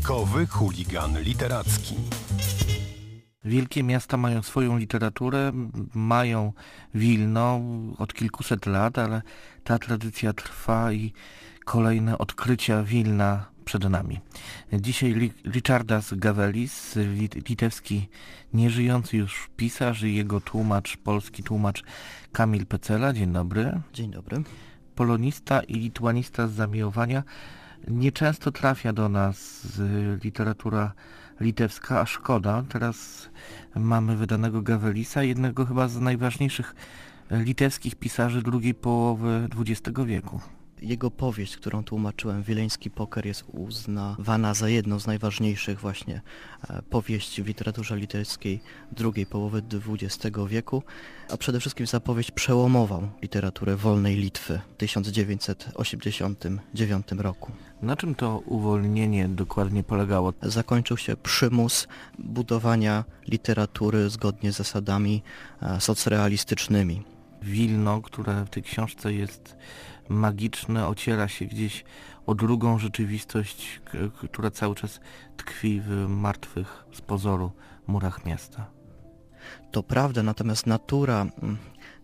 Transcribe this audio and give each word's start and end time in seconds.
Bajkowy 0.00 0.46
chuligan 0.46 1.22
literacki. 1.22 1.94
Wielkie 3.44 3.82
miasta 3.82 4.16
mają 4.16 4.42
swoją 4.42 4.78
literaturę, 4.78 5.52
mają 5.94 6.52
Wilno 6.94 7.60
od 7.98 8.14
kilkuset 8.14 8.66
lat, 8.66 8.98
ale 8.98 9.22
ta 9.64 9.78
tradycja 9.78 10.32
trwa 10.32 10.92
i 10.92 11.12
kolejne 11.64 12.18
odkrycia 12.18 12.82
Wilna 12.82 13.46
przed 13.64 13.90
nami. 13.90 14.20
Dzisiaj 14.72 15.32
Richardas 15.44 16.14
Gavelis, 16.14 16.96
litewski 17.48 18.08
nieżyjący 18.52 19.16
już 19.16 19.50
pisarz 19.56 20.02
i 20.02 20.14
jego 20.14 20.40
tłumacz, 20.40 20.96
polski 20.96 21.42
tłumacz 21.42 21.82
Kamil 22.32 22.66
Pecela. 22.66 23.12
Dzień 23.12 23.32
dobry. 23.32 23.80
Dzień 23.92 24.10
dobry. 24.10 24.42
Polonista 24.94 25.60
i 25.60 25.74
lituanista 25.74 26.48
z 26.48 26.52
zamiłowania. 26.52 27.22
Nieczęsto 27.88 28.52
trafia 28.52 28.92
do 28.92 29.08
nas 29.08 29.66
literatura 30.24 30.92
litewska, 31.40 32.00
a 32.00 32.06
szkoda. 32.06 32.64
Teraz 32.68 33.28
mamy 33.74 34.16
wydanego 34.16 34.62
Gavelisa, 34.62 35.22
jednego 35.22 35.66
chyba 35.66 35.88
z 35.88 36.00
najważniejszych 36.00 36.74
litewskich 37.30 37.94
pisarzy 37.94 38.42
drugiej 38.42 38.74
połowy 38.74 39.48
XX 39.58 39.98
wieku. 40.06 40.40
Jego 40.82 41.10
powieść, 41.10 41.56
którą 41.56 41.84
tłumaczyłem, 41.84 42.42
Wileński 42.42 42.90
Poker, 42.90 43.26
jest 43.26 43.44
uznawana 43.52 44.54
za 44.54 44.68
jedną 44.68 45.00
z 45.00 45.06
najważniejszych 45.06 45.80
właśnie 45.80 46.20
e, 46.70 46.82
powieści 46.82 47.42
w 47.42 47.46
literaturze 47.46 47.96
litewskiej 47.96 48.60
drugiej 48.92 49.26
połowy 49.26 49.62
XX 49.86 50.36
wieku, 50.48 50.82
a 51.30 51.36
przede 51.36 51.60
wszystkim 51.60 51.86
za 51.86 52.00
powieść 52.00 52.30
przełomową 52.30 53.08
literaturę 53.22 53.76
wolnej 53.76 54.16
Litwy 54.16 54.60
w 54.74 54.76
1989 54.76 57.06
roku. 57.18 57.52
Na 57.82 57.96
czym 57.96 58.14
to 58.14 58.38
uwolnienie 58.38 59.28
dokładnie 59.28 59.82
polegało? 59.82 60.32
Zakończył 60.42 60.96
się 60.96 61.16
przymus 61.16 61.88
budowania 62.18 63.04
literatury 63.28 64.10
zgodnie 64.10 64.52
z 64.52 64.56
zasadami 64.56 65.22
e, 65.62 65.80
socrealistycznymi. 65.80 67.02
Wilno, 67.42 68.02
które 68.02 68.44
w 68.44 68.50
tej 68.50 68.62
książce 68.62 69.12
jest 69.12 69.56
magiczne, 70.08 70.86
ociera 70.86 71.28
się 71.28 71.44
gdzieś 71.44 71.84
o 72.26 72.34
drugą 72.34 72.78
rzeczywistość, 72.78 73.80
która 74.30 74.50
cały 74.50 74.74
czas 74.74 75.00
tkwi 75.36 75.80
w 75.80 76.06
martwych 76.08 76.84
z 76.92 77.00
pozoru 77.00 77.52
murach 77.86 78.24
miasta. 78.24 78.70
To 79.70 79.82
prawda, 79.82 80.22
natomiast 80.22 80.66
natura 80.66 81.26
mm, 81.42 81.56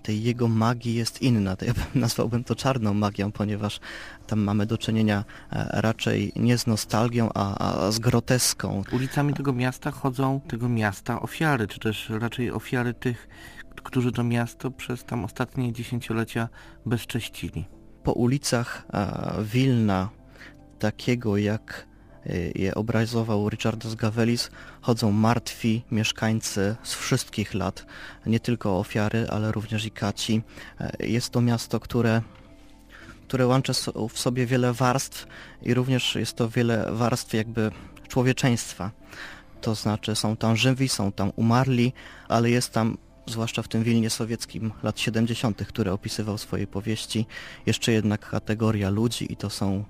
tej 0.02 0.22
jego 0.22 0.48
magii 0.48 0.94
jest 0.94 1.22
inna. 1.22 1.56
To 1.56 1.64
ja 1.64 1.72
nazwałbym 1.94 2.44
to 2.44 2.54
czarną 2.54 2.94
magią, 2.94 3.32
ponieważ 3.32 3.80
tam 4.26 4.40
mamy 4.40 4.66
do 4.66 4.78
czynienia 4.78 5.24
e, 5.52 5.68
raczej 5.80 6.32
nie 6.36 6.58
z 6.58 6.66
nostalgią, 6.66 7.30
a, 7.34 7.58
a 7.86 7.92
z 7.92 7.98
groteską. 7.98 8.82
Ulicami 8.92 9.34
tego 9.34 9.52
miasta 9.52 9.90
chodzą 9.90 10.40
tego 10.40 10.68
miasta 10.68 11.20
ofiary, 11.20 11.66
czy 11.66 11.80
też 11.80 12.10
raczej 12.10 12.50
ofiary 12.50 12.94
tych, 12.94 13.28
którzy 13.80 14.12
to 14.12 14.24
miasto 14.24 14.70
przez 14.70 15.04
tam 15.04 15.24
ostatnie 15.24 15.72
dziesięciolecia 15.72 16.48
bezcześcili 16.86 17.64
po 18.06 18.12
ulicach 18.12 18.86
Wilna, 19.42 20.08
takiego 20.78 21.36
jak 21.36 21.86
e, 22.26 22.36
je 22.54 22.74
obrazował 22.74 23.48
Richard 23.48 23.94
Gavelis, 23.94 24.50
chodzą 24.80 25.12
martwi 25.12 25.82
mieszkańcy 25.90 26.76
z 26.82 26.94
wszystkich 26.94 27.54
lat, 27.54 27.86
nie 28.26 28.40
tylko 28.40 28.78
ofiary, 28.78 29.26
ale 29.30 29.52
również 29.52 29.84
i 29.84 29.90
kaci. 29.90 30.42
E, 30.80 31.06
jest 31.06 31.30
to 31.30 31.40
miasto, 31.40 31.80
które 31.80 32.22
które 33.28 33.46
łączy 33.46 33.72
w 34.10 34.18
sobie 34.18 34.46
wiele 34.46 34.72
warstw 34.72 35.26
i 35.62 35.74
również 35.74 36.14
jest 36.14 36.36
to 36.36 36.48
wiele 36.48 36.88
warstw 36.92 37.34
jakby 37.34 37.70
człowieczeństwa. 38.08 38.90
To 39.60 39.74
znaczy 39.74 40.14
są 40.14 40.36
tam 40.36 40.56
żywi, 40.56 40.88
są 40.88 41.12
tam 41.12 41.32
umarli, 41.36 41.92
ale 42.28 42.50
jest 42.50 42.72
tam 42.72 42.98
zwłaszcza 43.26 43.62
w 43.62 43.68
tym 43.68 43.82
Wilnie 43.82 44.10
sowieckim 44.10 44.72
lat 44.82 45.00
70., 45.00 45.66
które 45.68 45.92
opisywał 45.92 46.36
w 46.38 46.40
swojej 46.40 46.66
powieści, 46.66 47.26
jeszcze 47.66 47.92
jednak 47.92 48.30
kategoria 48.30 48.90
ludzi 48.90 49.32
i 49.32 49.36
to 49.36 49.50
są 49.50 49.84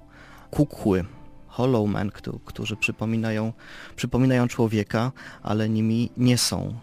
kukły, 0.50 1.04
hollow 1.46 1.88
men, 1.88 2.10
którzy 2.44 2.76
przypominają, 2.76 3.52
przypominają 3.96 4.48
człowieka, 4.48 5.12
ale 5.42 5.68
nimi 5.68 6.10
nie 6.16 6.38
są. 6.38 6.74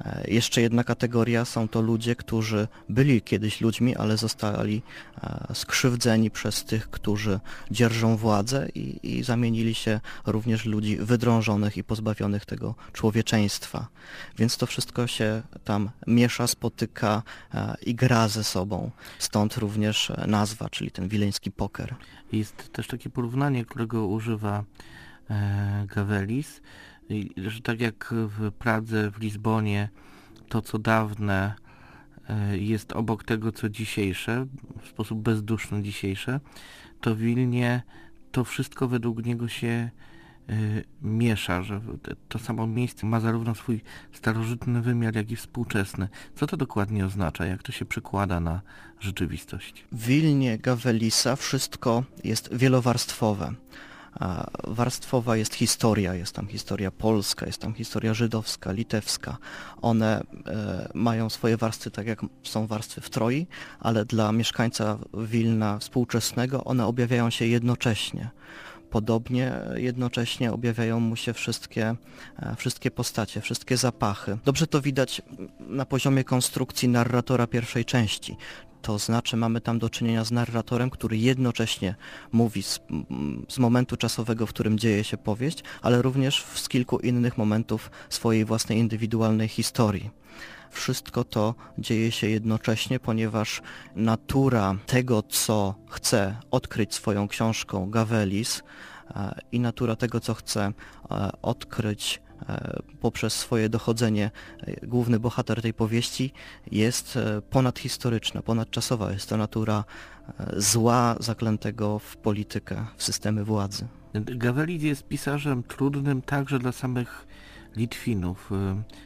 E, 0.00 0.24
jeszcze 0.28 0.60
jedna 0.60 0.84
kategoria 0.84 1.44
są 1.44 1.68
to 1.68 1.80
ludzie, 1.80 2.16
którzy 2.16 2.68
byli 2.88 3.22
kiedyś 3.22 3.60
ludźmi, 3.60 3.96
ale 3.96 4.16
zostali 4.16 4.82
e, 5.22 5.54
skrzywdzeni 5.54 6.30
przez 6.30 6.64
tych, 6.64 6.90
którzy 6.90 7.40
dzierżą 7.70 8.16
władzę 8.16 8.68
i, 8.74 9.16
i 9.16 9.22
zamienili 9.22 9.74
się 9.74 10.00
również 10.26 10.64
ludzi 10.64 10.96
wydrążonych 10.96 11.76
i 11.76 11.84
pozbawionych 11.84 12.46
tego 12.46 12.74
człowieczeństwa. 12.92 13.88
Więc 14.38 14.56
to 14.56 14.66
wszystko 14.66 15.06
się 15.06 15.42
tam 15.64 15.90
miesza, 16.06 16.46
spotyka 16.46 17.22
e, 17.54 17.74
i 17.86 17.94
gra 17.94 18.28
ze 18.28 18.44
sobą. 18.44 18.90
Stąd 19.18 19.56
również 19.56 20.12
nazwa, 20.26 20.70
czyli 20.70 20.90
ten 20.90 21.08
wileński 21.08 21.50
poker. 21.50 21.94
Jest 22.32 22.72
też 22.72 22.86
takie 22.86 23.10
porównanie, 23.10 23.64
którego 23.64 24.06
używa 24.06 24.64
Gavelis, 25.86 26.60
że 27.36 27.60
tak 27.60 27.80
jak 27.80 28.14
w 28.14 28.52
Pradze, 28.52 29.10
w 29.10 29.18
Lizbonie, 29.18 29.88
to 30.48 30.62
co 30.62 30.78
dawne 30.78 31.54
e, 32.28 32.58
jest 32.58 32.92
obok 32.92 33.24
tego, 33.24 33.52
co 33.52 33.68
dzisiejsze, 33.68 34.46
w 34.82 34.88
sposób 34.88 35.18
bezduszny 35.18 35.82
dzisiejsze, 35.82 36.40
to 37.00 37.16
Wilnie 37.16 37.82
to 38.32 38.44
wszystko 38.44 38.88
według 38.88 39.24
niego 39.24 39.48
się 39.48 39.68
e, 39.68 39.90
miesza, 41.02 41.62
że 41.62 41.80
to 42.28 42.38
samo 42.38 42.66
miejsce 42.66 43.06
ma 43.06 43.20
zarówno 43.20 43.54
swój 43.54 43.80
starożytny 44.12 44.82
wymiar, 44.82 45.16
jak 45.16 45.30
i 45.30 45.36
współczesny. 45.36 46.08
Co 46.34 46.46
to 46.46 46.56
dokładnie 46.56 47.06
oznacza? 47.06 47.46
Jak 47.46 47.62
to 47.62 47.72
się 47.72 47.84
przekłada 47.84 48.40
na 48.40 48.60
rzeczywistość? 49.00 49.84
W 49.92 50.06
Wilnie 50.06 50.58
Gavelisa 50.58 51.36
wszystko 51.36 52.04
jest 52.24 52.54
wielowarstwowe 52.54 53.54
warstwowa 54.64 55.36
jest 55.36 55.54
historia, 55.54 56.14
jest 56.14 56.34
tam 56.34 56.46
historia 56.48 56.90
polska, 56.90 57.46
jest 57.46 57.58
tam 57.58 57.74
historia 57.74 58.14
żydowska, 58.14 58.72
litewska. 58.72 59.38
One 59.82 60.22
e, 60.46 60.88
mają 60.94 61.30
swoje 61.30 61.56
warstwy 61.56 61.90
tak 61.90 62.06
jak 62.06 62.20
są 62.42 62.66
warstwy 62.66 63.00
w 63.00 63.10
Troi, 63.10 63.46
ale 63.80 64.04
dla 64.04 64.32
mieszkańca 64.32 64.98
Wilna 65.14 65.78
współczesnego 65.78 66.64
one 66.64 66.86
objawiają 66.86 67.30
się 67.30 67.46
jednocześnie 67.46 68.30
podobnie 68.90 69.52
jednocześnie 69.74 70.52
objawiają 70.52 71.00
mu 71.00 71.16
się 71.16 71.32
wszystkie, 71.32 71.94
e, 72.38 72.56
wszystkie 72.56 72.90
postacie, 72.90 73.40
wszystkie 73.40 73.76
zapachy. 73.76 74.38
Dobrze 74.44 74.66
to 74.66 74.80
widać 74.80 75.22
na 75.60 75.86
poziomie 75.86 76.24
konstrukcji 76.24 76.88
narratora 76.88 77.46
pierwszej 77.46 77.84
części, 77.84 78.36
to 78.84 78.98
znaczy 78.98 79.36
mamy 79.36 79.60
tam 79.60 79.78
do 79.78 79.90
czynienia 79.90 80.24
z 80.24 80.30
narratorem, 80.30 80.90
który 80.90 81.16
jednocześnie 81.16 81.94
mówi 82.32 82.62
z, 82.62 82.80
z, 83.48 83.58
momentu 83.58 83.96
czasowego, 83.96 84.46
w 84.46 84.48
którym 84.48 84.78
dzieje 84.78 85.04
się 85.04 85.16
powieść, 85.16 85.64
ale 85.82 86.02
również 86.02 86.44
z 86.54 86.68
kilku 86.68 86.98
innych 86.98 87.38
momentów 87.38 87.90
swojej 88.08 88.44
własnej 88.44 88.78
indywidualnej 88.78 89.48
historii. 89.48 90.10
Wszystko 90.70 91.24
to 91.24 91.54
dzieje 91.78 92.12
się 92.12 92.28
jednocześnie, 92.28 93.00
ponieważ 93.00 93.62
natura 93.96 94.76
tego, 94.86 95.22
co 95.22 95.74
chce 95.88 96.36
odkryć 96.50 96.94
swoją 96.94 97.28
książką 97.28 97.90
Gavelis 97.90 98.62
e, 99.10 99.40
i 99.52 99.60
natura 99.60 99.96
tego, 99.96 100.20
co 100.20 100.34
chce 100.34 100.72
e, 101.10 101.30
odkryć 101.42 102.20
poprzez 103.00 103.32
swoje 103.32 103.68
dochodzenie 103.68 104.30
e, 104.60 104.86
główny 104.86 105.20
bohater 105.20 105.62
tej 105.62 105.74
powieści 105.74 106.32
jest 106.72 107.16
e, 107.16 107.42
ponadhistoryczna, 107.42 108.42
ponadczasowa. 108.42 109.12
Jest 109.12 109.28
to 109.28 109.36
natura 109.36 109.84
zła 110.56 111.16
zaklętego 111.20 111.98
w 111.98 112.16
politykę, 112.16 112.86
w 112.96 113.02
systemy 113.02 113.44
władzy. 113.44 113.86
Gawelit 114.14 114.82
jest 114.82 115.08
pisarzem 115.08 115.62
trudnym 115.62 116.22
także 116.22 116.58
dla 116.58 116.72
samych 116.72 117.26
Litwinów. 117.76 118.50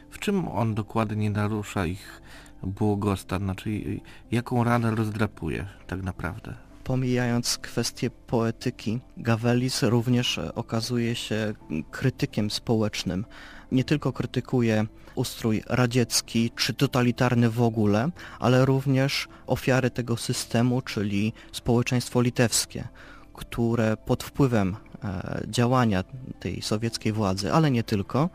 W 0.09 0.19
czym 0.19 0.47
on 0.47 0.75
dokładnie 0.75 1.29
narusza 1.29 1.85
ich 1.85 2.21
błogostan? 2.63 3.43
Znaczy, 3.43 3.99
jaką 4.31 4.63
ranę 4.63 4.95
rozdrapuje 4.95 5.65
tak 5.87 6.03
naprawdę? 6.03 6.68
Pomijając 6.89 7.57
kwestię 7.57 8.09
poetyki, 8.09 8.99
Gawelis 9.17 9.83
również 9.83 10.39
okazuje 10.55 11.15
się 11.15 11.53
krytykiem 11.91 12.51
społecznym. 12.51 13.25
Nie 13.71 13.83
tylko 13.83 14.13
krytykuje 14.13 14.85
ustrój 15.15 15.63
radziecki 15.67 16.51
czy 16.55 16.73
totalitarny 16.73 17.49
w 17.49 17.61
ogóle, 17.61 18.09
ale 18.39 18.65
również 18.65 19.27
ofiary 19.47 19.89
tego 19.89 20.17
systemu, 20.17 20.81
czyli 20.81 21.33
społeczeństwo 21.51 22.21
litewskie, 22.21 22.87
które 23.33 23.97
pod 23.97 24.23
wpływem 24.23 24.75
e, 25.03 25.41
działania 25.47 26.03
tej 26.39 26.61
sowieckiej 26.61 27.13
władzy, 27.13 27.53
ale 27.53 27.71
nie 27.71 27.83
tylko, 27.83 28.29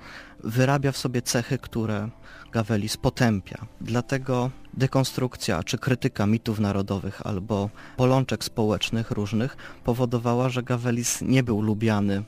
wyrabia 0.44 0.92
w 0.92 0.96
sobie 0.96 1.22
cechy, 1.22 1.58
które 1.58 2.08
Gawelis 2.52 2.96
potępia. 2.96 3.66
Dlatego 3.80 4.50
dekonstrukcja 4.74 5.62
czy 5.62 5.78
krytyka 5.78 6.26
mitów 6.26 6.58
narodowych 6.58 7.26
albo 7.26 7.70
polączek 7.96 8.44
społecznych 8.44 9.10
różnych 9.10 9.56
powodowała, 9.84 10.48
że 10.48 10.62
Gawelis 10.62 11.22
nie 11.22 11.42
był 11.42 11.62
lubiany 11.62 12.22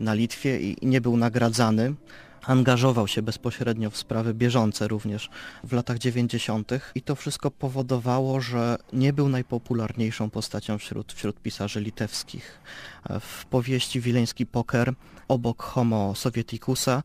na 0.00 0.14
Litwie 0.14 0.60
i 0.60 0.86
nie 0.86 1.00
był 1.00 1.16
nagradzany. 1.16 1.94
Angażował 2.46 3.08
się 3.08 3.22
bezpośrednio 3.22 3.90
w 3.90 3.96
sprawy 3.96 4.34
bieżące 4.34 4.88
również 4.88 5.30
w 5.64 5.72
latach 5.72 5.98
90. 5.98 6.72
i 6.94 7.02
to 7.02 7.14
wszystko 7.14 7.50
powodowało, 7.50 8.40
że 8.40 8.76
nie 8.92 9.12
był 9.12 9.28
najpopularniejszą 9.28 10.30
postacią 10.30 10.78
wśród, 10.78 11.12
wśród 11.12 11.40
pisarzy 11.40 11.80
litewskich. 11.80 12.60
W 13.20 13.46
powieści 13.46 14.00
Wileński 14.00 14.46
Poker 14.46 14.94
obok 15.28 15.62
Homo 15.62 16.14
Sovieticusa 16.14 17.02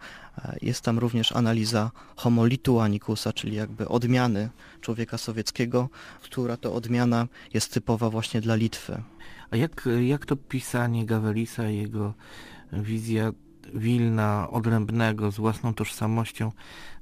jest 0.62 0.81
tam 0.81 1.00
również 1.00 1.31
analiza 1.31 1.92
Homo 2.15 2.45
Lituanicusa, 2.45 3.33
czyli 3.33 3.56
jakby 3.56 3.88
odmiany 3.88 4.50
człowieka 4.81 5.18
sowieckiego, 5.18 5.89
która 6.21 6.57
to 6.57 6.74
odmiana 6.74 7.27
jest 7.53 7.74
typowa 7.74 8.09
właśnie 8.09 8.42
dla 8.42 8.56
Litwy. 8.56 9.03
A 9.51 9.57
jak, 9.57 9.89
jak 10.07 10.25
to 10.25 10.35
pisanie 10.35 11.06
Gawelisa 11.06 11.69
i 11.69 11.77
jego 11.77 12.13
wizja 12.74 13.31
Wilna, 13.74 14.50
odrębnego, 14.50 15.31
z 15.31 15.38
własną 15.38 15.74
tożsamością, 15.74 16.51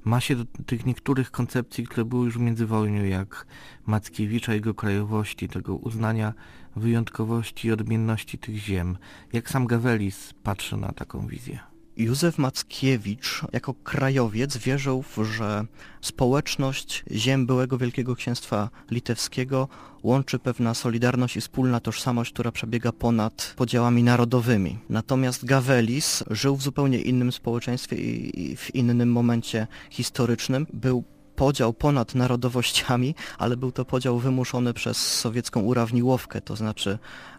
ma 0.04 0.20
się 0.20 0.36
do 0.36 0.44
tych 0.66 0.86
niektórych 0.86 1.30
koncepcji, 1.30 1.84
które 1.84 2.04
były 2.04 2.24
już 2.24 2.38
w 2.38 2.40
międzywojniu, 2.40 3.06
jak 3.06 3.46
Mackiewicza, 3.86 4.54
jego 4.54 4.74
krajowości, 4.74 5.48
tego 5.48 5.76
uznania 5.76 6.34
wyjątkowości 6.76 7.68
i 7.68 7.72
odmienności 7.72 8.38
tych 8.38 8.56
ziem. 8.56 8.98
Jak 9.32 9.50
sam 9.50 9.66
Gawelis 9.66 10.34
patrzy 10.42 10.76
na 10.76 10.92
taką 10.92 11.26
wizję? 11.26 11.77
Józef 11.98 12.38
Mackiewicz 12.38 13.42
jako 13.52 13.74
krajowiec 13.74 14.56
wierzył, 14.56 15.04
że 15.32 15.64
społeczność 16.00 17.04
ziem 17.12 17.46
byłego 17.46 17.78
Wielkiego 17.78 18.16
Księstwa 18.16 18.70
Litewskiego 18.90 19.68
łączy 20.02 20.38
pewna 20.38 20.74
solidarność 20.74 21.36
i 21.36 21.40
wspólna 21.40 21.80
tożsamość, 21.80 22.32
która 22.32 22.52
przebiega 22.52 22.92
ponad 22.92 23.54
podziałami 23.56 24.02
narodowymi. 24.02 24.78
Natomiast 24.88 25.44
Gawelis 25.44 26.24
żył 26.30 26.56
w 26.56 26.62
zupełnie 26.62 27.00
innym 27.00 27.32
społeczeństwie 27.32 27.96
i 27.96 28.56
w 28.56 28.74
innym 28.74 29.12
momencie 29.12 29.66
historycznym. 29.90 30.66
Był 30.72 31.04
podział 31.38 31.72
ponad 31.72 32.14
narodowościami, 32.14 33.14
ale 33.38 33.56
był 33.56 33.72
to 33.72 33.84
podział 33.84 34.18
wymuszony 34.18 34.74
przez 34.74 34.96
sowiecką 34.96 35.60
urawniłowkę, 35.60 36.40
to 36.40 36.56
znaczy 36.56 36.98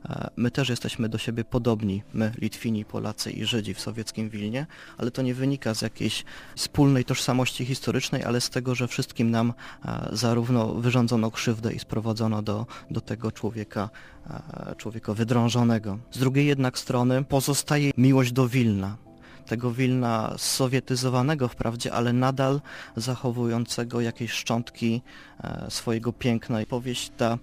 e, 0.10 0.30
my 0.36 0.52
też 0.52 0.70
jesteśmy 0.70 1.10
do 1.10 1.18
siebie 1.18 1.44
podobni, 1.44 2.04
my 2.14 2.32
Litwini, 2.38 2.86
Polacy 2.86 3.32
i 3.32 3.46
Żydzi 3.46 3.74
w 3.74 3.80
sowieckim 3.80 4.30
Wilnie, 4.30 4.66
ale 4.98 5.12
to 5.12 5.22
nie 5.22 5.34
wynika 5.34 5.74
z 5.74 5.82
jakiejś 5.82 6.26
wspólnej 6.56 7.06
tożsamości 7.06 7.66
historycznej, 7.66 8.24
ale 8.24 8.42
z 8.42 8.50
tego, 8.50 8.76
że 8.76 8.88
wszystkim 8.88 9.32
nam 9.32 9.54
e, 9.86 10.10
zarówno 10.12 10.74
wyrządzono 10.74 11.32
krzywdę 11.32 11.74
i 11.74 11.80
sprowadzono 11.80 12.42
do, 12.42 12.66
do 12.92 13.02
tego 13.02 13.32
człowieka, 13.32 13.90
e, 14.30 14.76
człowieka 14.76 15.14
wydrążonego. 15.14 15.98
Z 16.12 16.20
drugiej 16.20 16.46
jednak 16.46 16.80
strony 16.80 17.24
pozostaje 17.24 17.92
miłość 17.98 18.32
do 18.32 18.48
Wilna, 18.48 19.09
tego 19.50 19.72
Wilna 19.72 20.34
sowietyzowanego 20.38 21.48
wprawdzie, 21.48 21.94
ale 21.94 22.14
nadal 22.14 22.62
zachowującego 22.96 24.02
jakieś 24.02 24.32
szczątki 24.32 25.02
e, 25.44 25.66
swojego 25.70 26.14
piękna. 26.14 26.62
I 26.62 26.66
powieść 26.66 27.12
ta 27.18 27.38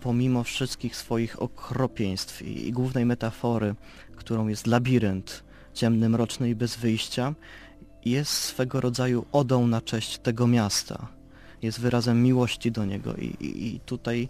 pomimo 0.00 0.44
wszystkich 0.44 0.96
swoich 0.96 1.42
okropieństw 1.42 2.42
i, 2.42 2.68
i 2.68 2.72
głównej 2.72 3.06
metafory, 3.06 3.74
którą 4.16 4.48
jest 4.48 4.66
labirynt, 4.66 5.44
ciemny, 5.74 6.08
mroczny 6.08 6.50
i 6.50 6.54
bez 6.54 6.76
wyjścia, 6.76 7.34
jest 8.04 8.32
swego 8.32 8.80
rodzaju 8.80 9.26
odą 9.32 9.66
na 9.66 9.80
cześć 9.80 10.18
tego 10.18 10.46
miasta. 10.46 11.08
Jest 11.62 11.80
wyrazem 11.80 12.22
miłości 12.22 12.72
do 12.72 12.84
niego 12.84 13.14
i, 13.14 13.26
i, 13.26 13.74
i 13.74 13.80
tutaj 13.80 14.28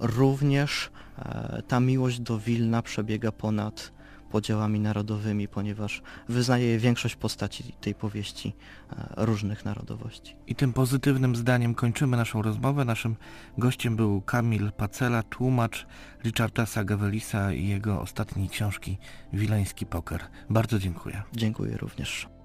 również 0.00 0.90
e, 1.18 1.62
ta 1.68 1.80
miłość 1.80 2.20
do 2.20 2.38
Wilna 2.38 2.82
przebiega 2.82 3.32
ponad 3.32 3.99
podziałami 4.30 4.80
narodowymi, 4.80 5.48
ponieważ 5.48 6.02
wyznaje 6.28 6.78
większość 6.78 7.16
postaci 7.16 7.64
tej 7.80 7.94
powieści 7.94 8.52
e, 8.92 9.24
różnych 9.24 9.64
narodowości. 9.64 10.36
I 10.46 10.54
tym 10.54 10.72
pozytywnym 10.72 11.36
zdaniem 11.36 11.74
kończymy 11.74 12.16
naszą 12.16 12.42
rozmowę. 12.42 12.84
Naszym 12.84 13.16
gościem 13.58 13.96
był 13.96 14.20
Kamil 14.20 14.72
Pacela, 14.72 15.22
tłumacz 15.22 15.86
Richardasa 16.24 16.84
Gavelisa 16.84 17.52
i 17.52 17.68
jego 17.68 18.00
ostatniej 18.00 18.48
książki 18.48 18.98
Wileński 19.32 19.86
Poker. 19.86 20.20
Bardzo 20.50 20.78
dziękuję. 20.78 21.22
Dziękuję 21.32 21.76
również. 21.76 22.39